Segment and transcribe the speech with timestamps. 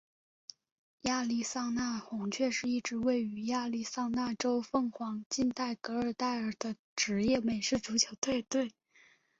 [1.01, 8.71] 亚利桑那红雀是一支位于亚利桑那州凤凰城近郊格兰岱尔的职业美式足球球队。